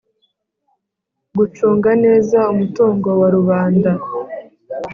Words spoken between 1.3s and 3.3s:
gucunga neza umutungo wa